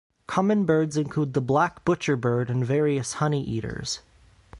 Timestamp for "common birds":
0.25-0.97